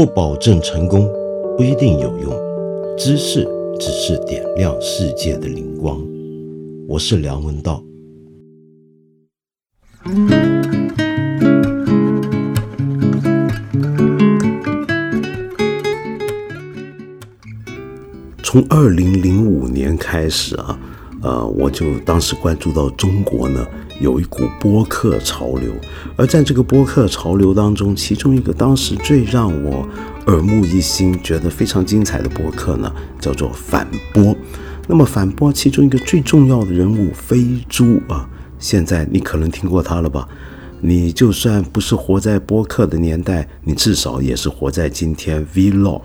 [0.00, 1.06] 不保证成功，
[1.58, 2.32] 不一定有用。
[2.96, 3.46] 知识
[3.78, 6.00] 只是点亮世界的灵光。
[6.88, 7.84] 我是梁文道。
[18.42, 20.80] 从二零零五年开始啊，
[21.22, 23.66] 呃，我就当时关注到中国呢
[24.00, 25.72] 有一股播客潮流，
[26.16, 29.86] 而在这个播客潮流当中，其中一个当时最让我
[30.26, 34.34] 耳目一新、觉得非常精彩的播客呢，叫做反播。
[34.88, 38.28] 那么反播其中一个最重要的人物飞猪啊，
[38.58, 40.26] 现在你可能听过他了吧？
[40.80, 46.00] 你就算不是活在播客的年代，你至少也是活在今天 vlog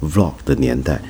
[0.00, 1.02] vlog 的年代。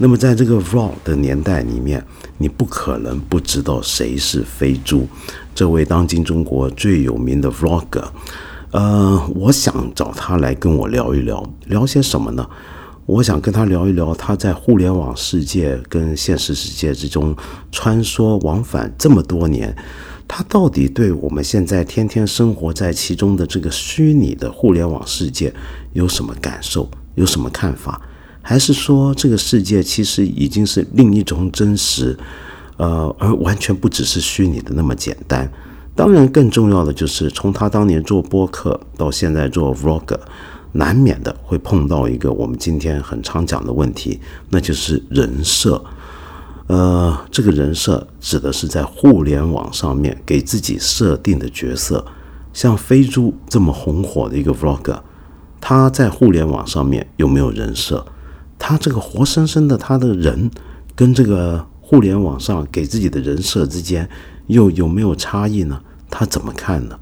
[0.00, 2.02] 那么，在这个 vlog 的年代里面，
[2.36, 5.08] 你不可能不知道谁是飞猪，
[5.52, 8.04] 这位当今中国最有名的 vlogger。
[8.70, 12.48] 呃，我想找他来跟我聊一聊，聊些什么呢？
[13.06, 17.34] 我想跟他聊一聊他在互联网世界跟现实世界之中
[17.72, 19.74] 穿梭往返这么多年，
[20.28, 25.52] 他到底对我们现在天天生活在其中的这个虚拟的互联网世界
[25.94, 28.00] 有什么感受，有什么看法？
[28.48, 32.18] 还是说，这个世界其实已经是另一种真实，
[32.78, 35.46] 呃，而完全不只是虚拟的那么简单。
[35.94, 40.18] 当然，更重要的就是，从他当年做播客到现在做 vlog，
[40.72, 44.18] 难免的会碰到一个我们今天很常讲的问题，
[44.48, 45.84] 那就是人设。
[46.68, 52.02] 呃，这个人设指的是在互联网上面给自己设定的角色。
[52.54, 55.00] 像飞猪这么红火的一个 vlog，
[55.60, 58.06] 他在互联网上面有没有人设？
[58.58, 60.50] 他这个活生生的他的人，
[60.94, 64.06] 跟这个互联网上给自己的人设之间，
[64.48, 65.80] 又有没有差异呢？
[66.10, 66.98] 他怎么看呢？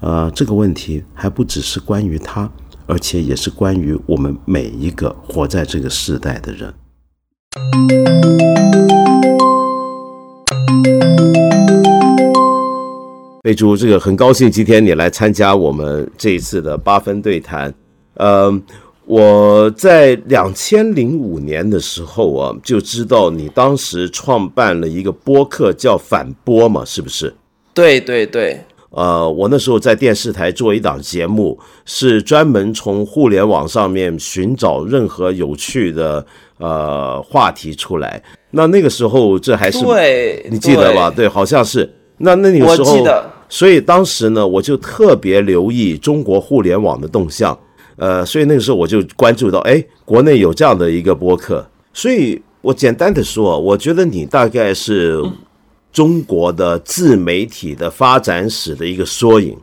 [0.00, 2.48] 呃，这个问题还不只是关于他，
[2.86, 6.72] 而且也是关于我们每一个活在这个时代的人。
[13.42, 17.74] 备注，这个很高兴今天你来参加我们这一次的八分对谈，
[18.14, 18.62] 嗯。
[19.06, 27.34] 我在两千零五年的时候啊，就知道你当时创办了一个播客叫反播嘛，是不是？
[27.74, 28.58] 对对对。
[28.90, 36.24] 呃，我那时候在电视台做一档节目，是专门从互联网上面寻找任何有趣的
[36.58, 38.22] 呃话题出来。
[38.52, 41.10] 那那个时候，这还是对，你记得吧？
[41.10, 41.92] 对，好像是。
[42.18, 43.04] 那那个时候，
[43.48, 47.58] 所以当时呢，我就特别留意中国互联网的动向。
[47.96, 55.22] 呃，所以那个时候我就关注到，哎，国内有这样的一个播客，所以我简单的说，我觉得你大概是
[55.92, 59.56] 中国的自媒体的发展史的一个缩影。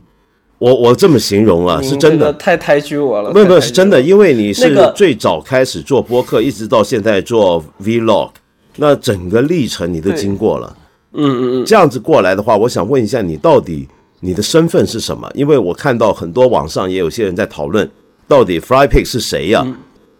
[0.58, 3.32] 我我这么形容啊，是真的，太抬举我了。
[3.34, 8.30] 没有没有，是真的，因为你是最早开始做播客，一直到现在做 vlog，
[8.76, 10.76] 那整个历程你都经过了。
[11.14, 13.88] 嗯嗯嗯，这样子过来的话，我想问一下你，到底
[14.20, 15.28] 你的身份是什么？
[15.34, 17.90] 因为我看到很多网上也有些人在讨论。
[18.28, 19.66] 到底 Flypig 是谁呀？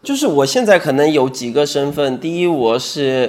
[0.02, 2.18] 就是我现在可能有几个身份。
[2.18, 3.26] 第一，我是，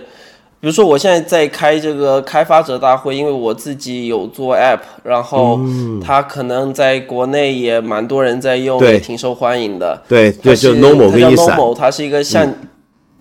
[0.59, 5.59] 比如说我现在在开这个开发者大会，因为我自己有做 App，然后
[6.03, 10.01] 它可能在国内也蛮多人在用，也挺受欢迎的。
[10.07, 12.51] 对，对，就 Normal 跟 Normal，它是一个像，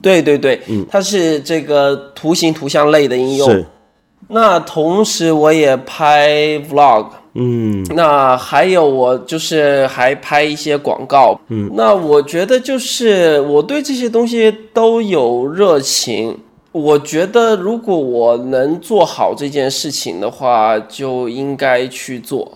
[0.01, 3.65] 对对对，它是这个图形图像类的应用。
[4.29, 7.07] 那同时我也拍 Vlog。
[7.35, 16.37] 嗯，那还有我就是还拍一些广告，嗯，那我觉得就是我对这些东西都有热情。
[16.73, 22.51] 我觉得如果我能做好这件事情的话，就应该去做。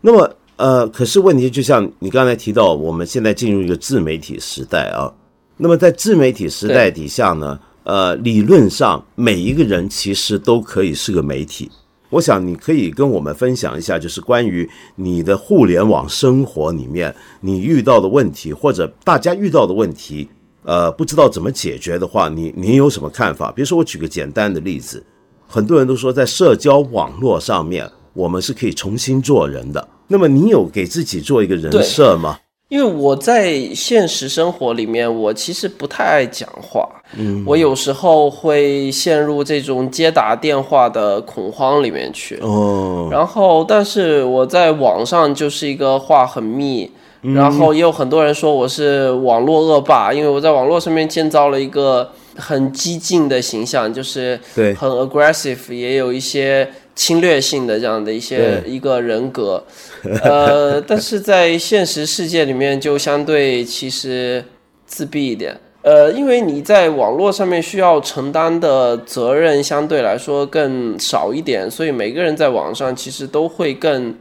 [0.00, 5.12] 那么，呃，可是问题就像你刚才提到，我们现在进入一个自媒体时代啊。
[5.56, 11.70] 那么在自媒体时代底下呢，呃，理论上每一个人其实都可以是个媒体。
[12.12, 20.28] 我想你可以跟我们分享一下，就是关于你的互联网生活里面你遇到的问题，或者大家遇到的问题，
[20.62, 23.50] 呃，不知道怎么解决的话，你你有什么看法？
[23.50, 25.02] 比如说，我举个简单的例子，
[25.48, 29.88] 很多人都说在社交网络上面，我们是可以重新做人的。
[30.08, 32.36] 那么，你有给自己做一个人设吗？
[32.72, 36.88] 因为我在现实生活里面，我其实不太爱讲话。
[37.18, 42.38] 嗯，我有时候会陷入这种接打电话的恐慌里面去。
[42.40, 46.90] 哦，然后，但是我在网上就是一个话很密，
[47.20, 59.64] 然后也有很多人说我是网络恶霸，因为我在网络上面建造了一个很激进的形象，就是对很 aggressive，也有一些侵略性的这样的一些一个人格。
[60.24, 64.44] 呃，但是在现实世界里面，就相对其实
[64.86, 65.58] 自闭一点。
[65.82, 74.14] 呃，因为你在网络上面需要承担的责任相对来说更少一点，所以每个人在网上其实都会更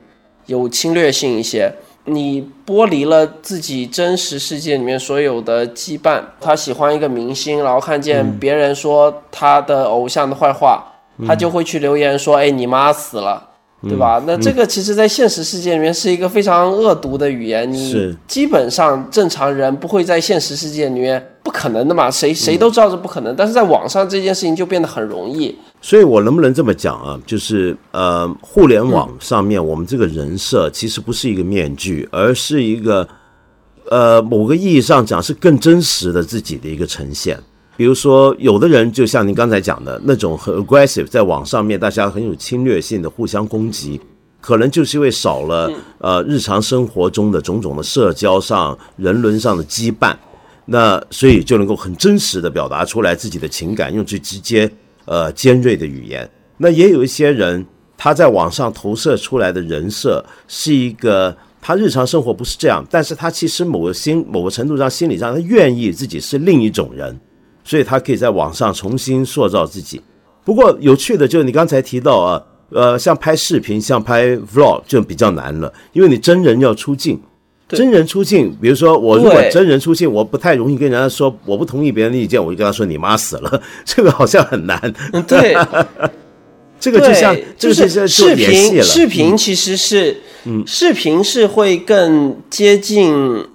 [0.47, 1.71] 有侵略性一些。
[2.05, 6.19] 你剥离了自己真实世界里面所有的羁绊。
[6.39, 10.90] 他喜欢一个明星，然后看见别人说他的偶像的坏话，
[11.27, 13.47] 他就会去留言说：“哎，你妈死了。”
[13.83, 14.23] 对吧？
[14.27, 17.67] 那这个其实，在现实世界里面是一个非常恶毒的语言。
[17.71, 22.11] 你基本上正常人不会在现实世界里面，不可能的嘛？
[22.11, 23.35] 谁谁都知道是不可能。
[23.35, 25.57] 但是在网上这件事情就变得很容易。
[25.81, 27.19] 所以我能不能这么讲啊？
[27.25, 33.07] 就是呃，互联网上面我们这个人设其实不是一个面具，而是一个
[33.89, 37.35] 呃，某个意义上讲是更真实的自己的一个呈现。
[37.81, 43.99] 比如说，有的人就像您刚才讲的那种很 aggressive，在网上面大家很有侵略性的互相攻击，
[44.39, 45.67] 可能就是因为少了
[45.97, 50.15] 呃日常生活中的种种的社交上、人伦上的羁绊，
[50.65, 54.71] 那所以就能够很真实的表达出来自己的情感，用最直接、
[55.05, 56.29] 呃尖锐的语言。
[56.57, 57.65] 那也有一些人，
[57.97, 67.19] 他在网上投射出来的人设是一个，他日常生活不是这样，但是他其实某个心某个程度上心理上，他愿意自己是另一种人。
[67.63, 70.01] 所以他可以在网上重新塑造自己。
[70.43, 77.21] 不过有趣的就是你刚才提到啊，呃，像拍视频、像拍 vlog 就比较难了，因为你真人要出镜，
[77.69, 84.79] 真人出镜，比如说我如果真人出镜，我不太容易跟人家说我不同意别人的意见，我就跟他说你妈死了， 这个好像很难。
[85.27, 85.55] 对，
[86.79, 93.45] 这个就像就是视频，视频其实是，嗯，视频是会更接近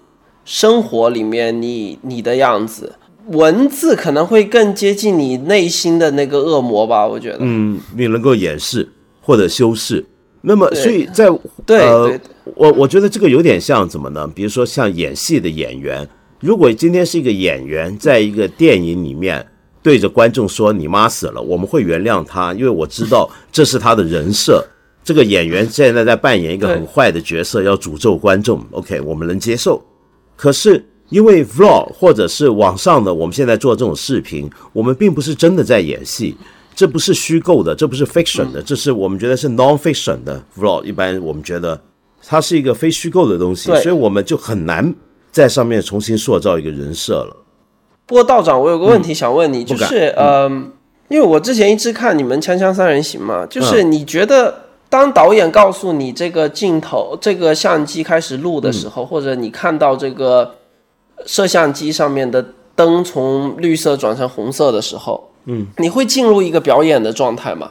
[0.44, 2.92] 生活里面你你的样子。
[3.28, 7.38] 文字可能会更接近你内心的那个恶魔吧，我觉得。
[7.40, 8.88] 嗯，你能够掩饰
[9.20, 10.04] 或者修饰。
[10.42, 11.26] 那么，所以在
[11.66, 12.20] 呃，
[12.54, 14.30] 我我觉得这个有点像怎么呢？
[14.34, 16.08] 比如说像演戏的演员，
[16.38, 19.44] 如果今天是一个演员，在一个电影里面
[19.82, 24.64] 对着观众说“你妈死了”，我们会原谅他，因为我知道这是他的人设。
[25.02, 28.64] 这个演员现在在扮演一个很坏的角色，要诅咒观众。
[28.70, 29.84] OK，我们能接受。
[30.36, 30.84] 可是。
[31.08, 36.36] 因为 vlog 或者是网上的，我们现在做这种视频，我们并不是真的在演戏，
[36.74, 40.82] 这不是虚构的，这不是 fiction 的，这是我们觉得是 non-fiction 的 vlog。
[40.82, 41.80] 一般我们觉得
[42.26, 44.92] 它是一个非虚构的东西，所以我们就很难
[45.30, 47.36] 在上面重新塑造一个人设了。
[48.04, 50.48] 不过道长，我有个问题想问你，就是呃，
[51.08, 54.52] 因为我之前一直看你们《锵锵三人行》嘛，就是你觉得
[54.88, 60.52] 当导演告诉你这个镜头、这个相机开始录的时候，或者你看到这个。
[61.24, 67.70] 摄像机上面的灯从绿色转成红色的时候，嗯，你会进入一个表演的状态吗？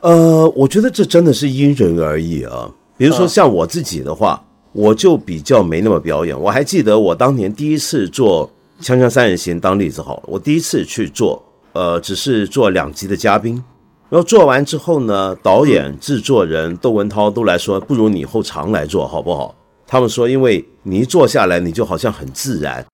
[0.00, 2.70] 呃，我觉得这真的是因人而异啊。
[2.96, 6.38] 比如说像我自己的话，我就比较没那么表演。
[6.38, 8.50] 我还记得我当年第一次做
[8.84, 13.62] 《锵锵三人行》当例子好了，我第一次去做，呃，只是做两集的嘉宾。
[14.10, 19.54] 然后做完之后呢，导演、制作人窦文涛都来说，不如你以后常来做好不好？
[19.90, 22.84] 他们说，因为你一坐下来，你就好像很自然。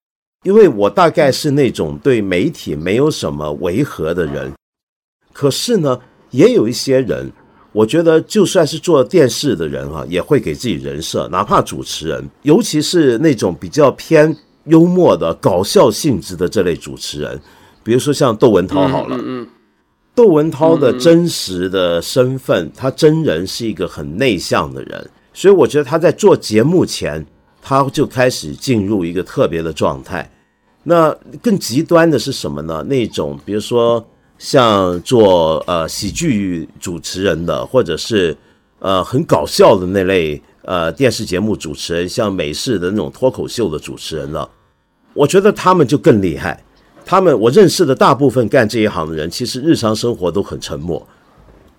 [0.44, 4.52] 因为我大概是那种对媒体没有什么违和的人，
[5.32, 5.98] 可是呢，
[6.30, 7.32] 也有一些人，
[7.72, 14.36] 我觉得就算是做电视的人啊，也会给自己人设，哪怕主持人，尤其是那种比较偏
[14.66, 17.40] 幽默的、搞笑性质的这类主持人，
[17.82, 19.48] 比如说像窦文涛好了，嗯，
[20.14, 25.10] 窦文涛的真实的身份，他真人是一个很内向的人。
[25.36, 27.26] 所以我觉得他在做节目前，
[27.60, 30.30] 他就开始进入一个特别的状态。
[30.84, 31.10] 那
[31.42, 32.84] 更极端的是什么呢？
[32.88, 34.02] 那种比如说
[34.38, 38.36] 像做呃喜剧主持人的，或者是
[38.78, 44.48] 呃很搞笑的那类呃电视节目主持人，像美式的那种脱口秀的主持人了。
[45.12, 46.62] 我觉得他们就更厉害。
[47.04, 51.04] 他们我认识的大部分干这一行的人，其实日常生活都很沉默。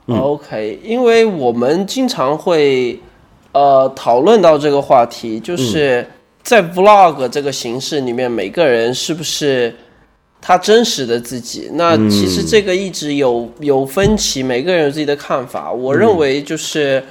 [0.07, 2.99] OK，因为我们经常会。
[3.55, 6.05] 呃，讨论到这个话题，就是
[6.43, 9.73] 在 vlog 这个形式里面，每个人是不是
[10.41, 11.69] 他真实的自己？
[11.75, 15.71] 那其实这个一直有有分歧，每个人有自己的看法。
[15.71, 17.01] 我认为，就是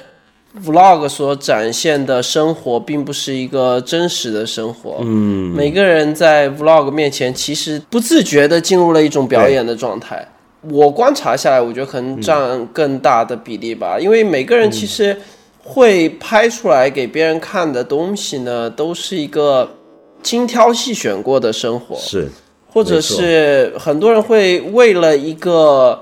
[0.63, 4.97] vlog 所展现的生活，并不是一个真实的生活。
[5.01, 10.23] 嗯，每个人在 vlog 面前，其实不自觉的进入了一种表演的状态。
[10.69, 15.17] 我观察下来，我觉得可能占更大的比例吧，因为每个人其实。
[15.67, 19.67] 会拍出来给别人看的东西呢，都是一个
[20.21, 22.29] 精挑细选过的生活，是，
[22.71, 25.99] 或者是很多人会为了一个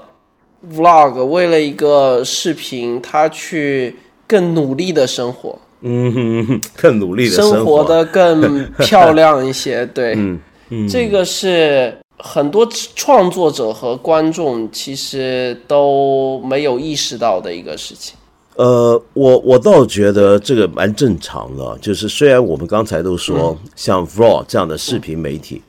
[0.70, 3.96] vlog，为了一个视频，他去
[4.28, 7.86] 更努力的生活，嗯， 更努力的生活。
[7.86, 18.18] 的更漂亮一些， 对，嗯，这个是很多创作者和观众其实都没有意识到的一个事情。
[18.56, 25.60] 呃，我我倒觉得这个蛮正常的，就是虽然我们刚才都说像 Vlog 这样的视频媒体，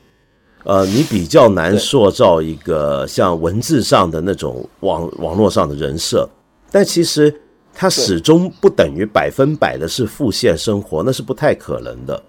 [0.63, 6.29] 呃，你比较难塑造一个像文字上的那种网网络上的人设，
[6.71, 7.33] 但其实
[7.73, 12.21] 它始终不等于百分百的是复现生活，那是不太可能的，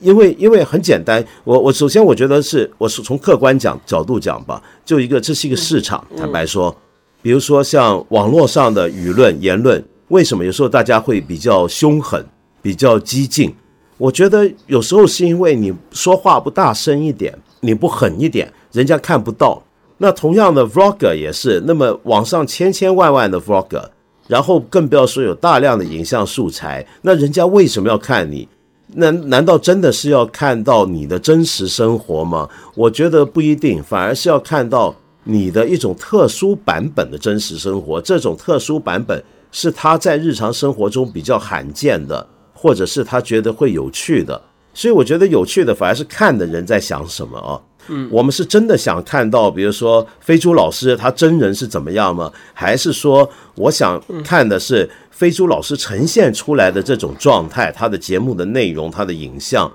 [0.00, 6.74] 因为因为很简单，我我首先我觉得是我是从客观讲角度讲吧，就一个这是一个市场，坦白说，
[7.20, 9.84] 比如说像网络上的舆论言论。
[10.08, 12.24] 为什么有时候大家会比较凶狠、
[12.62, 13.54] 比较激进？
[13.98, 19.62] 我觉得有时候是因为你说话不大声一点，你不狠一点，人家看不到。
[19.98, 21.60] 那同样的，vlogger 也是。
[21.66, 23.84] 那么网上千千万万的 vlogger，
[24.28, 28.48] 然后更不要说有大量的影像素材，那人家为什么要看你？
[28.94, 32.48] 难难道真的是要看到你的真实生活吗？
[32.74, 38.00] 我觉得不一定，反而是要看到你的一种特殊版本的真实生活。
[38.00, 39.22] 这种特殊版本。
[39.50, 44.40] 是他在日常生活中比较罕见的，或者是他觉得会有趣的，
[44.74, 47.60] 所以我觉得有趣的反而是看的人在想什么啊。
[47.90, 52.30] 嗯，我们是真的想看到，比如说飞猪老师他真人是怎么样吗？
[52.52, 59.72] 还是说我想看的是飞猪老师呈现出来的这种状态，他的节目的内容，他的影像，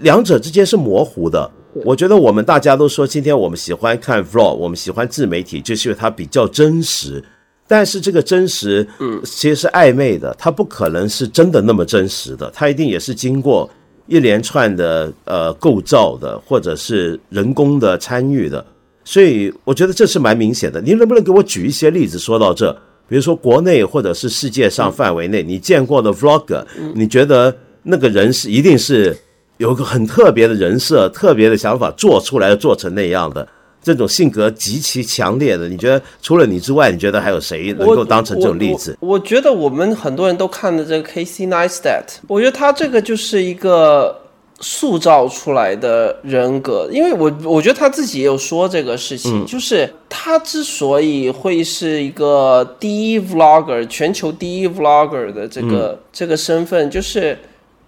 [0.00, 1.50] 两者之间是模糊的。
[1.84, 7.22] 我觉得我们大家都说，今天我们喜欢看 vlog，我们喜欢自媒体，就是因为它比较真实。
[7.68, 13.68] 但是这个真实，嗯，其实是暧昧的，它不可能是真的那么真实的，它一定也是经过
[14.06, 18.64] 一连串的呃构造的，或者是人工的参与的，
[19.04, 20.80] 所以我觉得这是蛮明显的。
[20.80, 22.18] 您能不能给我举一些例子？
[22.18, 22.72] 说到这，
[23.06, 29.14] 比如说国内或者是世界上范围内你见过的 vlogger，你觉得那个人是一定是
[29.58, 33.46] 有个很特别的人设、特别的想法做出来做成那样的？
[33.80, 38.96] 这种性格极其强烈的，你觉得除了你之外，你觉得还有谁能够当成这种例子？
[39.00, 44.20] 我觉得我们很多人都看的这个 Casey Neistat，我觉得他这个就是一个
[44.60, 57.38] 塑造出来的人格，因为我我觉得他自己也有说这个事情，就是他之所以会是一个第一 vlogger，全球第一 vlogger 的这个这个身份，就是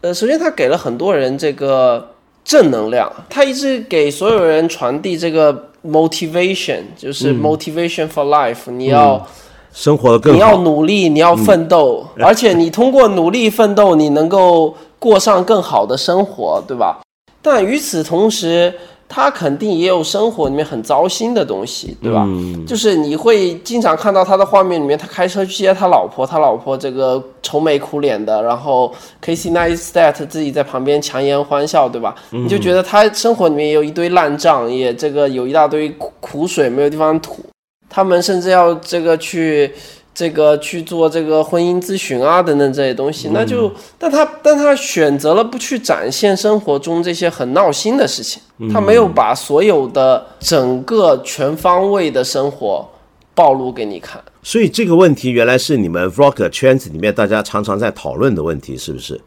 [0.00, 2.08] 呃，首先他给了很多人这个
[2.44, 5.66] 正能量，他一直给所有人传递这个。
[5.84, 9.26] Motivation 就是 motivation for life，你要
[9.72, 17.00] 生活的更好，你要努力，你要奋斗，而且你通过努力奋斗，你能够过上更好的生活，对吧？
[17.42, 18.74] 但与此同时，
[19.12, 22.24] 他肯定也有生活里面很糟心的东西，对吧？
[22.64, 32.14] 就是你会经常看到他的画面里面，他开车去接他老婆，他老婆这个愁眉苦脸的，然后 Casey Neistat 自己在旁边强颜欢笑，对吧？
[32.30, 37.44] 你就觉得他生活里面有一堆烂账，也这个有一大堆苦苦水没有地方吐，
[37.88, 39.72] 他们甚至要这个去。
[40.20, 52.86] 这个去做这个婚姻咨询啊等等这些东西，那就但他但他选择了不去展现生活中这些很闹心的事情，他没有把所有的整个全方位的生活
[53.34, 54.22] 暴露给你看。
[54.42, 59.18] 所以这个问题原来是你们 vlog 圈子里面大家常常在讨论的问题，是不是？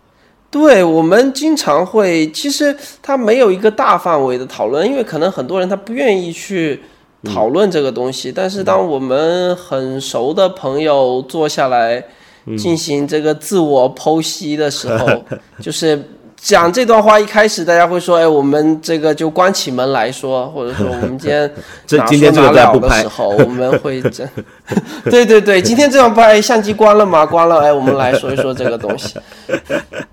[0.52, 6.80] 对，我们经常会，其实他没有一个大范围的讨论，因为可能很多人他不愿意去。
[7.24, 12.04] 讨论这个东西，但是当我们很熟的朋友坐下来
[12.58, 15.08] 进行这个自我剖析的时候，
[15.62, 16.02] 就是
[16.36, 21.50] 讲这段话一开始，大家会说：“哎，我们这个就关起门来说，或者说我们今天
[21.92, 24.28] 哪说哪了的时候，我们会 这，
[25.10, 27.26] 对对对，今天这样拍，相机关了吗？
[27.26, 29.18] 关了，哎，我们来说一说这个东西。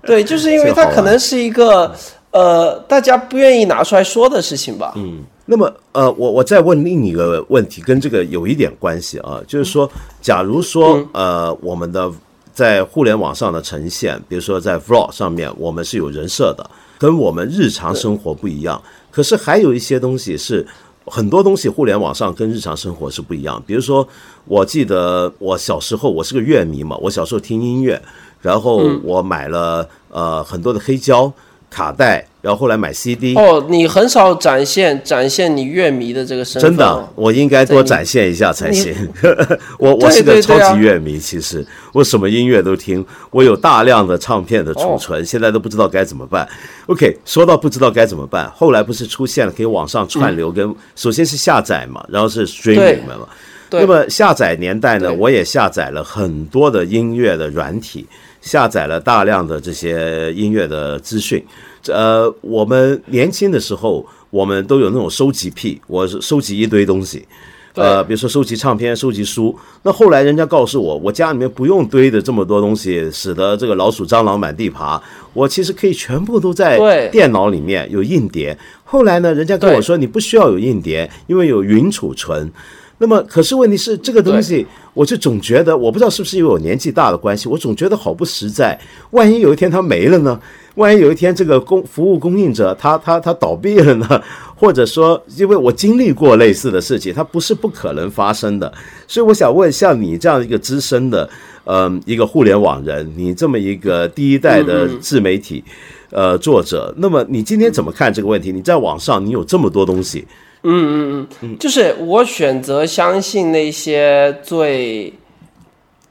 [0.03, 1.93] 对，就是因为它可能是一个
[2.31, 4.93] 呃，大家不愿意拿出来说的事情吧。
[4.95, 5.25] 嗯。
[5.45, 9.89] 那么，呃，我我再问另一个问题，跟这个有一点关系啊，就是说，
[10.21, 12.09] 假如说，呃，我们的
[12.53, 18.81] 在互联网上的呈现，比如说在 vlog 上面，我们是有人设的，跟我们日常生活不一样。
[19.09, 20.65] 可是还有一些东西是
[21.05, 23.61] 很多东西，互联网上跟日常生活是不一样。
[23.65, 24.07] 比如说，
[24.45, 28.01] 我记得我小时候，我是个乐迷嘛，我小时候听音乐，
[28.41, 31.29] 然后我买了呃很多的黑胶
[31.69, 32.25] 卡带。
[32.41, 38.93] 然后后来买 CD 哦，你很少展现展现你乐迷的这个身份，真的，我应该多展现一下才行。
[39.77, 41.65] 我我是个超级乐迷，其实。
[41.93, 46.47] 我什么音乐都听，我有大量的唱片的储存，现在都不知道该怎么办。
[46.87, 53.27] OK，说到不知道该怎么办，后来不是出现了可以网上串流，跟首先是下载嘛，然后是 streaming 嘛。
[53.69, 58.05] 那么下载年代呢，我也下载了很多的音乐的软体，
[58.41, 61.43] 下载了大量的这些音乐的资讯。
[61.87, 67.25] 呃，我们年轻的时候我们都有那种收集癖，我是收集一堆东西。
[67.73, 69.57] 呃，比如说收集唱片、收集书。
[69.83, 75.01] 那后来人家告诉我，我家里面不用堆的这么多东西，使得这个老鼠、蟑螂满地爬。
[75.31, 78.57] 我其实可以全部都在电脑里面有硬碟。
[78.83, 82.51] 后来呢，人家跟我说，你不需要有硬碟，因为有云储存。
[82.97, 88.77] 那么，可是问题是，这个东西，我就总觉得，我不知道是不是因为我年纪大的关系，我总觉得好不实在。
[89.11, 90.39] 万一有一天它没了呢？
[90.75, 94.21] 万一有一天这个供服务供应者 他他他倒闭了呢？
[94.55, 98.71] 或者说，因为我经历过类似的事情，它不是不可能发生的。
[99.07, 101.27] 所以我想问，像你这样一个资深的，
[101.63, 105.63] 嗯，一个互联网人，你这么一个第一代的自媒体，
[106.11, 108.51] 呃，作者，那么你今天怎么看这个问题？
[108.51, 110.27] 你在网上你有这么多东西。
[110.63, 115.11] 嗯嗯嗯，就是我选择相信那些最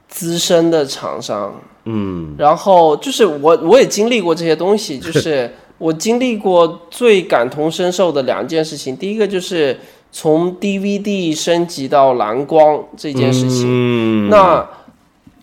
[0.08, 9.78] 资深的厂商，嗯，然后就是我我也经历过这些东西，就是我经历过最感同身受的两件事情，第一个就是
[10.10, 14.68] 从 DVD 升级到蓝光这件事情，嗯，那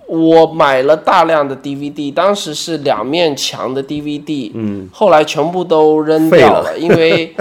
[0.07, 7.33] 我买了大量的 DVD，当时是两面墙的 DVD，嗯，后来全部都扔掉了，因为。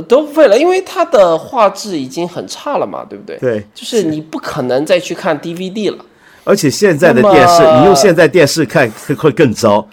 [0.00, 3.36] 呃，都废了，因为它的画质已经很差了嘛，对不对？
[3.38, 6.04] 对，就是你不可能再去看 DVD 了。
[6.44, 9.86] 而且现在的电视，你用现在电视看会更糟。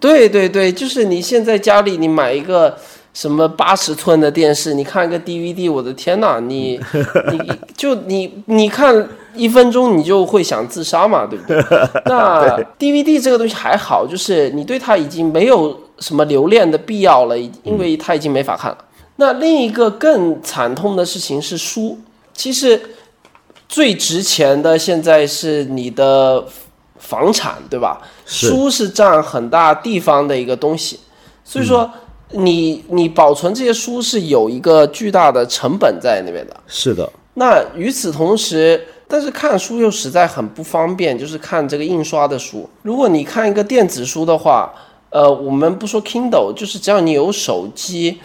[0.00, 2.74] 对对对，就是你现在家里你买一个
[3.12, 6.80] 什么八十寸的电视，你看一个 DVD，我的天呐，你
[7.30, 11.62] 你就你你看一分钟你就会想自杀嘛，对不对？
[12.06, 18.78] 那 DVD 这个东西还好，就是你对它已经没有什么留恋的必要了，因为它已经没法看了。
[19.20, 21.98] 那另一个更惨痛的事情是书，
[22.32, 22.80] 其实
[23.68, 26.42] 最值钱的现在是你的
[26.96, 28.00] 房产，对吧？
[28.24, 30.98] 书是占很大地方的一个东西，
[31.44, 31.88] 所以说
[32.30, 36.56] 你你保存这些书是有一个巨大的成本在那边的。
[36.66, 37.06] 是的。
[37.34, 42.66] 那与此同时，但是看书又实在很不方便，就是看这个印刷的书。
[42.80, 44.72] 如果你看一个电子书的话，
[45.10, 48.18] 呃，我们不说 Kindle，就是只要你有手机。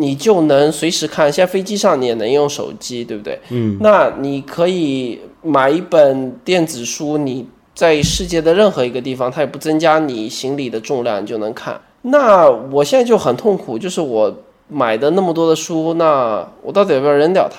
[0.00, 3.36] 你就能随时看，现在飞机上你也能用手机，对不对？
[3.50, 11.80] 嗯，那你可以买一本电子书，你在世界的任何一个地方，它也不增加你行李的重量，你就能看。
[12.02, 14.32] 那我现在就很痛苦，就是我
[14.68, 17.58] 买的那么多的书，那我到底要不要扔掉它？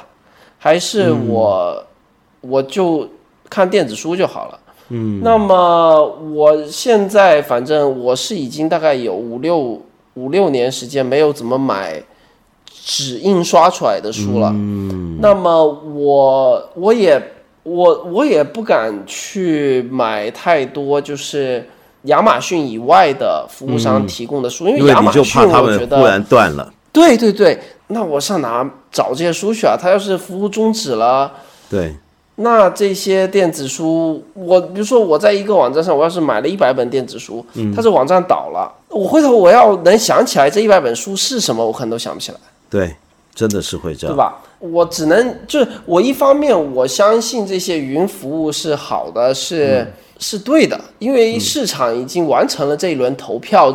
[0.58, 1.84] 还是我
[2.40, 3.06] 我就
[3.50, 4.60] 看电子书就好了？
[4.92, 9.82] 嗯，那么我现在反正我是已经大概有五六
[10.14, 12.02] 五六年时间没有怎么买。
[12.84, 17.22] 纸印刷出来的书了，嗯那么我我也
[17.64, 21.68] 我我也不敢去买太多，就是
[22.04, 26.72] 亚马逊以外的服务商提供的书，因为亚马逊我觉得忽然断了。
[26.92, 29.78] 对对对，那我上哪找这些书去啊？
[29.80, 31.32] 他要是服务终止了，
[31.70, 31.96] 对，
[32.36, 42.38] 那这些电子书，我比如说我在一个网站上，我要是买了一百本电子书，它这网站倒了，我回头我要能想起来这一百本书是什么，我可能都想不起来。
[42.70, 42.96] 对，
[43.34, 44.38] 真的是会这样，对吧？
[44.60, 49.88] 我只能就是我一方面我相信这些云服务是好的，是
[50.20, 53.74] 是对的，因为市场已经完成了这一轮投票，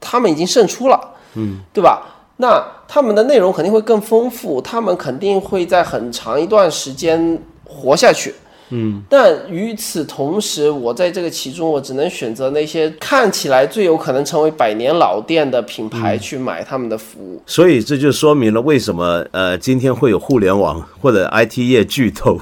[0.00, 1.00] 他们已经胜出了，
[1.34, 2.02] 嗯，对吧？
[2.36, 8.34] 那他们的内容肯定会更丰富，他们肯定会在很长一段时间活下去。
[8.76, 17.40] 嗯，但与此同时，我在这个其中，我只能选择那些看起来最有可能成为百年老店的品牌去买他们的服务。
[17.46, 22.36] 所以这就说明了为什么呃，今天会有互联网或者 IT 业巨头，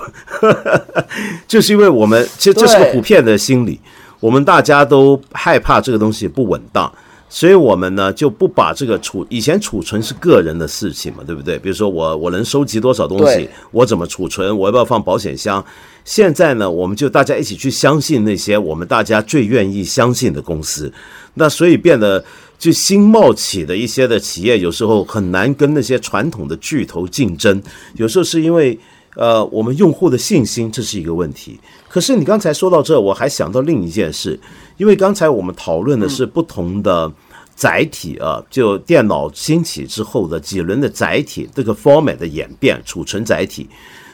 [1.47, 3.79] 就是因为我们其实这是个普遍的心理，
[4.19, 6.91] 我们大家都害怕这个东西不稳当。
[7.35, 11.59] 所以我们呢就不把这个储以前储存是个人的事情嘛，对不对？
[11.59, 15.65] 比如说我我能收集多少东西，我怎么储存，我要不要放保险箱？
[16.05, 20.93] 现在呢，我们就大家一起去相信那些我们大家最愿意相信的公司。
[21.33, 22.23] 那所以变得
[22.59, 27.63] 就新冒起的一些的企业，有时候很难跟那些传统的巨头竞争。
[27.95, 28.79] 有时候是因为
[29.15, 31.61] 呃我们用户的信心这是一个问题。
[31.89, 34.39] 可是你刚才说到这，我还想到另一件事。
[34.79, 37.13] 因为刚才我们讨论的是不同的
[37.55, 43.69] 载体啊，就电脑兴起之后的几轮的载体这个 format 的演变，储存载体。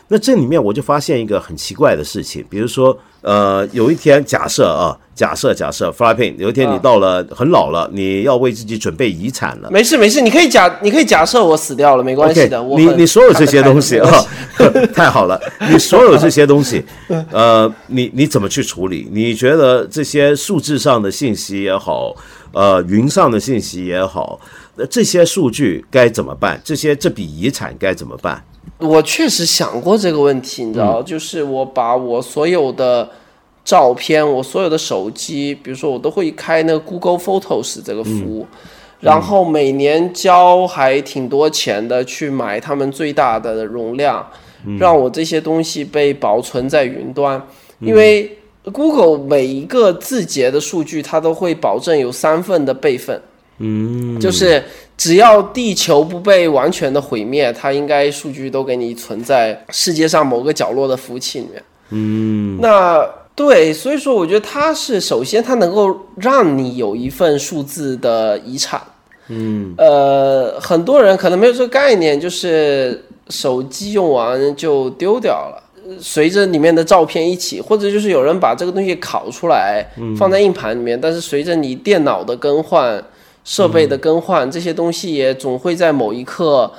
[0.09, 4.97] 那这里面我就发现一个很奇怪的事情，比如说，呃，有一天假设啊。
[5.19, 9.69] 假设假设 f l y p i n 有一天你到了很老了，你要为自己准备遗产了。
[9.69, 12.63] 没事没事，你可以假你可以假设我死掉了，没关系的。
[12.77, 14.09] 你你所有这些东西啊，
[14.95, 15.37] 太好了，
[15.69, 16.85] 你所有这些东西，
[17.33, 19.09] 呃，你你怎么去处理？
[19.11, 22.15] 你觉得这些数字上的信息也好，
[22.53, 24.39] 呃，云上的信息也好，
[24.77, 26.61] 那这些数据该怎么办？
[26.63, 28.41] 这些这笔遗产该怎么办？
[28.79, 33.09] 我确实想过这个问题，你知道，就是我把我所有的
[33.65, 38.47] 照片，我所有的手机，比如说我都会开那个 Google Photos 这个服务，
[39.01, 44.25] 然后每年交还挺多钱的去买他们最大的容量，
[44.79, 47.45] 让我这些东西被保存在云端，
[47.81, 48.39] 因为
[48.73, 53.21] Google 每一个字节的数据，它都会保证有三份的备份。
[53.61, 54.63] 嗯，就是
[54.97, 61.63] 只要地球不被完全的毁灭，它应该数据都给你存在世界上某个角落的服务器里面。
[61.91, 68.81] 嗯，那对，所以说我觉得它是首先它能够让你有一份数字的遗产。
[69.27, 75.63] 嗯，呃，很多人可能没有这个概念，就是手机用完就丢掉了，
[75.99, 79.85] 随着里面的照片一起，或者就是有人把这个东西拷出来
[80.17, 83.03] 放在硬盘里面，但是随着你电脑的更换。
[83.49, 86.71] 设备的更换，这些东西也总会在某一刻，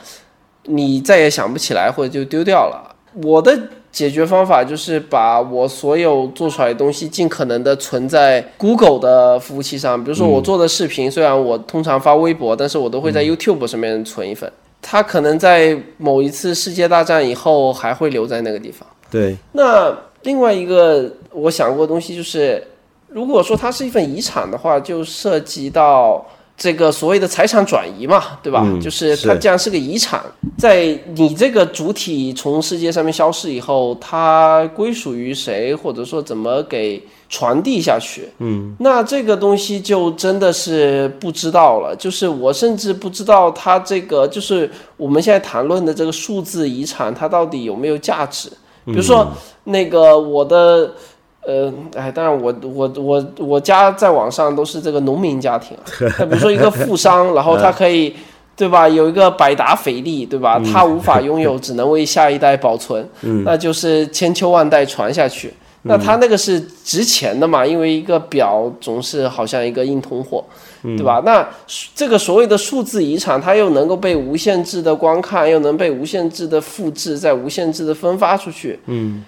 [0.65, 2.95] 你再也想不起来，或者就丢掉了。
[3.23, 3.59] 我的
[3.91, 10.01] 解决方法就是把我所有做出来的东西尽可能的存在 Google 的服务器上。
[10.03, 14.51] 比如说我做的视频，虽然我通常发微博，但是我都会在 YouTube 上面存一份。
[14.79, 18.87] 它可能在某一次世界大战以后还会留在那个地方。
[19.09, 19.35] 对。
[19.53, 22.63] 那另外一个我想过的东西就是，
[23.07, 26.23] 如果说它是一份遗产的话，就涉及到。
[26.59, 28.67] 这个所谓的财产转移嘛，对吧？
[28.81, 30.21] 就是它既然是个遗产，
[30.57, 38.27] 在你这个主体从世界上面消失以后，它归属于谁，或者说怎么给传递下去？
[38.39, 41.95] 嗯，那这个东西就真的是不知道了。
[41.95, 48.49] 就是我甚至不知道它这个，就是我们现在谈论的这个数字遗产，它到底有没有价值？
[48.83, 49.25] 比如说
[49.63, 50.93] 那个我的。
[51.41, 55.83] 呃，哎，当然，我我我我家在网上都是这个农民家庭啊。
[56.29, 58.13] 比如说一个富商，然后他可以，
[58.55, 58.87] 对吧？
[58.87, 60.61] 有一个百达翡丽，对吧？
[60.71, 63.07] 他无法拥有，只能为下一代保存，
[63.45, 65.51] 那就是千秋万代传下去。
[65.83, 67.65] 那他那个是值钱的嘛？
[67.65, 70.43] 因为一个表总是好像一个硬通货，
[70.83, 71.21] 对吧？
[71.25, 71.47] 那
[71.95, 78.77] 这个所谓的数字遗产，它又能够被无限制的观看，又能被无限制的复制，再无限制的分发出去。
[78.87, 79.23] 嗯。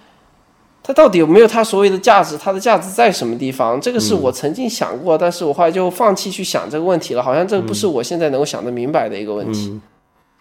[0.83, 2.37] 它到底有没有它所谓的价值？
[2.37, 3.79] 它的价值在什么地方？
[3.79, 7.21] 这个是我曾经想过，但是我后来就放弃去想这个问题了。
[7.21, 9.79] 好像这个不是我现在能够想得明白的一个问题。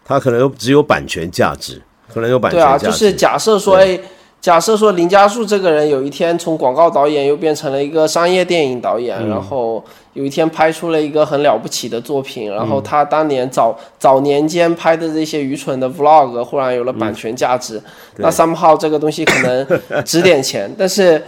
[0.04, 1.80] 它可能只有版权价值，
[2.12, 2.84] 可能有版权价值。
[2.84, 4.00] 对啊，就是假设说，哎。
[4.40, 17.78] 假设说林家树这个人有一天从广告导演又变成了一个商业电影导演，然后有一天拍出了一个很了不起的作品，然后他当年早早年间拍的这些愚蠢的 vlog 忽然有了版权价值，
[18.16, 20.72] 那 somehow 这个东西可能值点钱。
[20.78, 21.22] 但是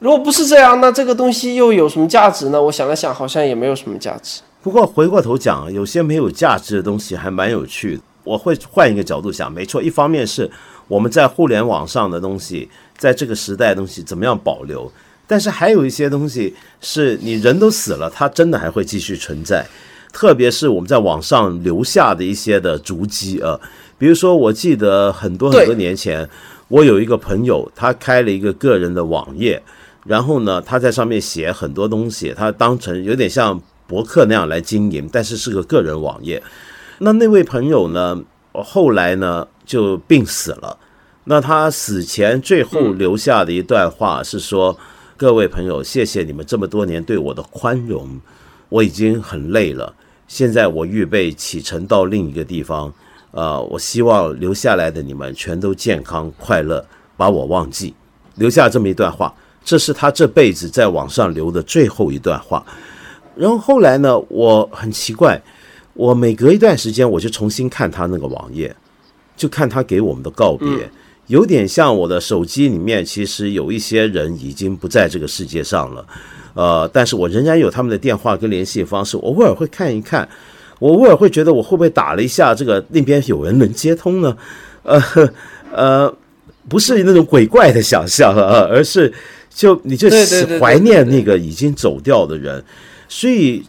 [0.00, 2.60] 如果不是这样，那这个东西又有什么价值呢？
[2.60, 4.42] 我想了想，好像也没有什么价值。
[4.62, 8.02] 不过回过头讲，有些没有价值的东西还蛮有趣的。
[8.24, 10.50] 我会换一个角度想，没错，一方面是。
[10.92, 14.92] 我们在互联网上的东西，在这个时代东西怎么样保留？
[15.26, 19.66] 但是还有一些东西是你人都死了，它真的还会继续存在。
[20.12, 23.58] 特别是我们在网上留下的一些的足迹啊，
[23.96, 26.28] 比如说，我记得很多很多年前，
[26.68, 29.62] 我有一个朋友，他开了一个个人的网页，
[30.04, 36.42] 然后呢，他在上面写很多东西，他当成有点像博客那样来经营，但是是个个人网页。
[36.98, 39.48] 那那位朋友呢，后来呢？
[39.64, 40.76] 就病死了。
[41.24, 44.76] 那他死前最后留下的一段话是说
[45.16, 48.20] ：“各位朋友，谢谢你们这么多年对我的宽容，
[48.68, 49.94] 我已经很累了。
[50.26, 52.92] 现在我预备启程到另一个地方。
[53.30, 56.84] 呃，我希望留下来的你们全都健康快乐，
[57.16, 57.94] 把我忘记。”
[58.36, 59.32] 留下这么一段话，
[59.64, 62.64] 这是他这辈子在网上留的最后一段话。
[63.36, 65.40] 然后后来呢，我很奇怪，
[65.94, 68.74] 我每隔一段时间我就重新看他那个网页。
[69.34, 70.68] 就看他给我们的告别，
[71.28, 76.04] 有点像我的手机里面，其实有一些人已经不在这个世界上了，
[76.54, 80.28] 呃，但是我仍然有他们的电话跟联系方式，我偶尔会看一看，
[80.78, 84.36] 我偶尔会觉得我会不会打了一下这个那边有人能接通呢？
[84.82, 85.00] 呃
[85.72, 86.14] 呃，
[86.68, 89.10] 不是那种鬼怪的想象啊， 而是
[89.48, 90.10] 就你就
[90.60, 92.62] 怀念那个已经走掉的人，
[93.08, 93.62] 所以。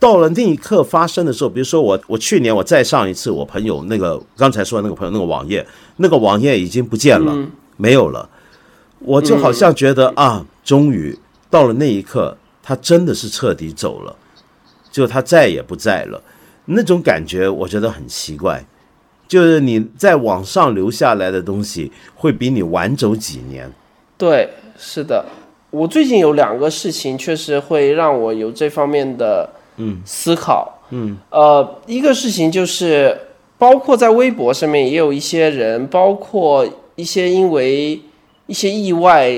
[0.00, 7.36] 到了那一刻发生的时候，比如说我，我去年我再上一次，我朋友那个刚才说的那个朋友那个网页，那个网页已经不见了，
[7.76, 8.30] 没有了。
[9.00, 11.18] 我就好像觉得啊，终于
[11.50, 14.14] 到了那一刻，他真的是彻底走了，
[14.92, 16.22] 就他再也不在了。
[16.66, 18.64] 那种感觉我觉得很奇怪，
[19.26, 23.68] 就是你在网上留下来的东西会比你晚走几年。
[24.16, 25.24] 对，是的，
[25.70, 29.50] 我最近有两个事情确实会让我有这方面的。
[29.78, 31.16] 嗯思考，嗯。
[31.30, 33.18] 呃，一个事情就是，
[33.56, 36.64] 包括在微博上面也有一些人，包括
[36.94, 38.00] 一些因为
[38.46, 39.28] 一些意外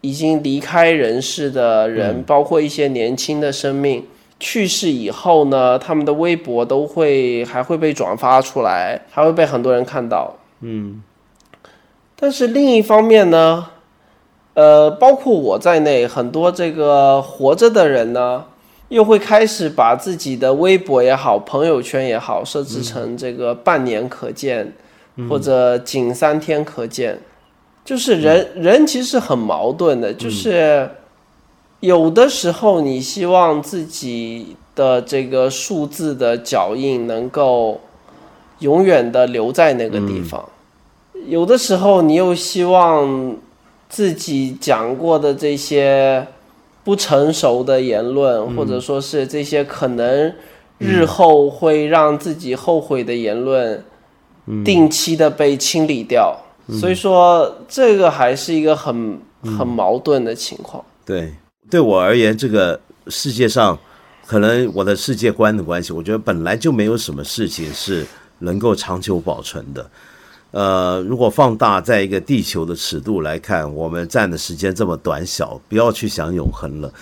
[0.00, 4.06] 已经离开人世的人，包括一些年轻的生命
[4.38, 10.34] 去世以后呢，他们的微博都会还会被转发出来，还会被很多人看到。
[10.62, 11.02] 嗯，
[12.16, 13.66] 但是另一方面呢，
[14.54, 18.44] 呃，包括我在内，很多这个活着的人呢，
[18.90, 24.72] 又会开始把自己的微博也好、朋友圈也好，设置成这个半年可见，
[25.28, 27.18] 或者仅三天可见。
[27.84, 30.90] 就是人、人其实很矛盾的，就是
[31.78, 37.80] 有的时候你希望自己的这个数字的脚印能够
[38.58, 40.44] 永远的留在那个地方，
[41.26, 43.36] 有的时候你又希望
[43.88, 46.26] 自己讲过的这些
[46.82, 50.32] 不成熟的言论，或者说是这些可能
[50.78, 53.84] 日后会让自己后悔的言论，
[54.64, 56.36] 定期的被清理掉。
[56.78, 60.84] 所以说，这个还是一个很很矛盾的情况。
[61.04, 61.34] 对，
[61.68, 63.76] 对我而言，这个世界上
[64.24, 68.06] 可能我的世界观的关系，我觉得本来就没有什么事情是
[68.38, 69.90] 能够长久保存的。
[70.50, 76.92] 呃，如果放大在一个地球的尺度来看，我们站的时间这么短小，不要去想永恒了。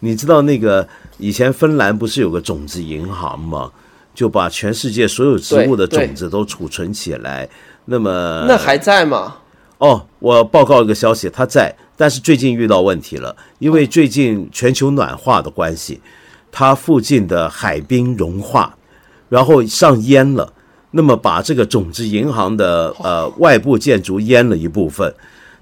[0.00, 0.86] 你知道那个
[1.18, 3.70] 以前芬兰不是有个种子银行吗？
[4.14, 7.48] 就把全世界所有植物的种子都储存起来。
[7.84, 9.36] 那么那还在吗？
[9.78, 16.00] 哦，我报告一个消息，它在，但是最近遇到问题了，因为最近全球暖化的关系，
[16.52, 18.74] 它附近的海冰融化，
[19.28, 20.52] 然后上淹了，
[20.96, 25.12] 那么把这个种子银行的呃外部建筑淹了一部分，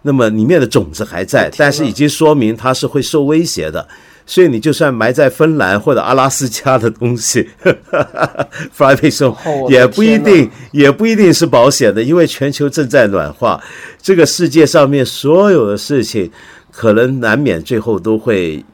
[0.03, 3.89] 那么里面的种子还在，但是已经说明它是会受威胁的。
[4.25, 13.61] 所以你就算埋在芬兰或者阿拉斯加的东西 哦我的也不一定，也不一定是保险的，因为全球正在暖化，
[14.01, 16.31] 这个世界上面所有的事情，
[16.71, 18.65] 可能难免最后都会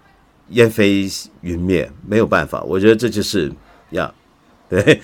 [0.51, 1.09] 烟飞
[1.40, 2.62] 云灭，没有办法。
[2.64, 3.51] 我觉得这就是
[3.92, 4.12] 呀，
[4.68, 5.00] 对，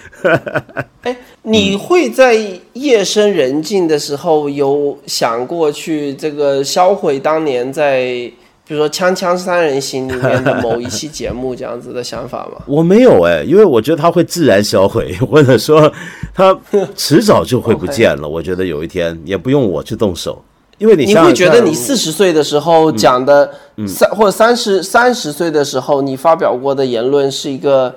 [1.02, 2.36] 哎，你会在
[2.74, 8.30] 夜深人静的时候有想过去这个销毁当年在
[8.66, 12.62] 比如说《锵锵三人行》里面的某一期节目这样子的想法吗？
[12.68, 15.92] 我没有哎，因为我觉得它会自然销毁，或者说
[16.34, 16.58] 它
[16.96, 18.26] 迟早就会不见了。
[18.26, 20.42] 我觉得有一天也不用我去动手，
[20.78, 23.50] 因为你你会觉得你四十岁的时候讲的
[23.86, 27.94] 三、或者三十三十岁的时候你发表过的言论是一个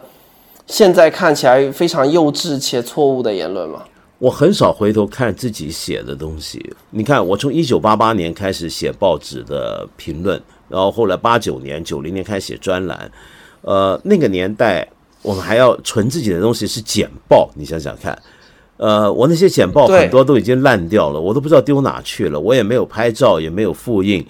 [0.67, 3.83] 现在看起来非常幼稚且错误的言论吗？
[4.19, 6.73] 我很少回头看自己写的东西。
[6.89, 13.09] 你看，我从一九八八年开始写报纸的评论，然后后来八九年、九零年开始写专栏。
[13.61, 14.87] 呃，那个年代
[15.21, 18.17] 我们还要存自己的东西是简报，你想想看。
[18.77, 24.25] 呃，我那些简报很多都已经烂掉了，我都不知道丢哪去了，我也没有拍照，也没有复印，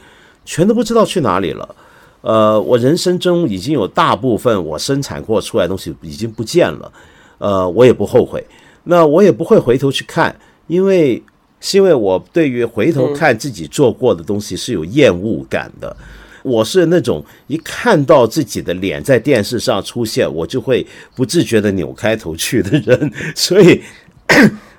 [0.46, 1.76] 全都不知道去哪里了。
[2.22, 6.92] 呃，我人生中已经有大部分我生产过出来的东西已经不见了，
[7.38, 8.46] 呃，我也不后悔。
[8.84, 10.36] 那我也不会回头去看，
[10.68, 11.22] 因为
[11.60, 15.96] 是因为我对于回头看自己做过的东西是有厌恶感的。
[16.44, 23.82] 我是那种一看到自己的脸在电视上出现，我就会不自觉的扭开头去的人， 所以，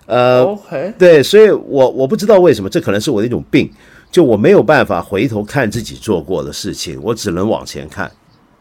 [0.06, 0.58] 呃
[0.98, 3.70] 对，所以我我不知道为什么，这可能是我的一种病，
[4.10, 8.10] 就我没有办法回头看自己做过的事情，我只能往前看。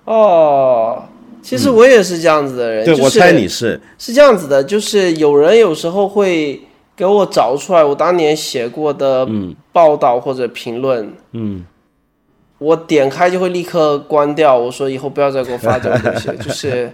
[0.05, 1.03] 哦，
[1.41, 2.86] 其实我也是这样子的人。
[2.86, 6.62] 对，就是我猜你是，是这样子的，就是有人有时候会
[6.95, 9.27] 给我找出来我当年写过的
[9.71, 11.65] 报道或者评论，嗯，
[12.57, 16.91] 我点开就会立刻关掉，我说以后不要再给我发这种东西，就是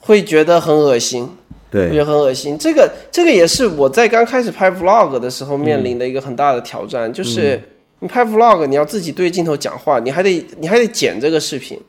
[0.00, 1.28] 会觉得很恶心，
[1.76, 2.56] 对，得很恶心。
[2.58, 7.60] 这个这个也是我在刚开始拍 vlog 的时候面临的一个很大的挑战，就是
[8.00, 11.80] 你拍 vlog 你要自己对镜头讲话，你还得你还得剪这个视频，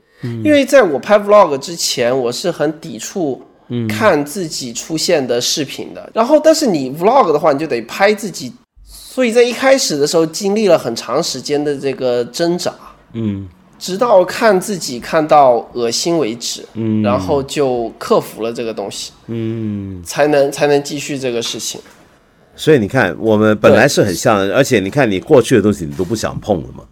[0.43, 3.41] 因为在我拍 vlog 之前，我是很抵触。
[3.89, 8.49] 看自己出现的视频的，然后但是你 vlog 的话，你就得拍自己，
[8.85, 12.73] 所以在一开始的时候经历了很长时间的这个挣扎，
[13.11, 13.45] 嗯
[13.79, 20.01] 直到看自己看到恶心为止，嗯然后就克服了这个东西，嗯。
[20.03, 21.79] 才能才能继续这个事情。
[22.55, 26.83] 所以你看，我们本来是很像，而且你看你过去的东西你都不想碰了嘛，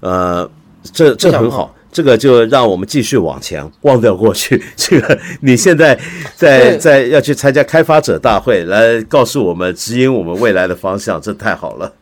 [0.00, 0.50] 呃，
[0.92, 4.60] 这这很好，这个就让我们继续往前，忘掉过去。
[4.74, 5.96] 这个你现在
[6.34, 11.92] 在在要去参加开发者大会，来告诉我们指引我们未来的方向，这太好了。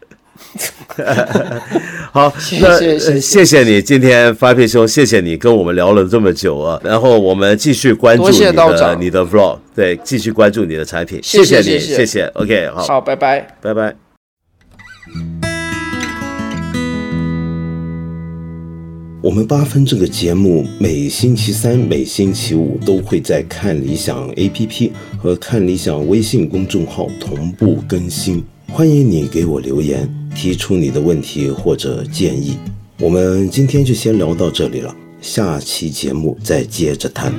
[2.12, 11.96] 好，谢那谢谢谢呃谢谢你今天发片兄，谢谢你跟我们聊了这么久啊，然后我们继续关注你的你的 vlog，对，继续关注你的产品，谢谢你，谢谢谢。
[11.96, 13.56] 谢谢，OK，好，好，拜拜。
[13.60, 13.94] 拜拜。
[19.22, 24.90] 我们八分这个节目每星期三、每星期五都会在看理想 APP
[25.22, 32.56] 和看理想微信公众号同步更新，欢迎你给我留言，提出你的问题或者建议。
[32.98, 37.32] 我们今天就先聊到这里了，下期节目再接着谈。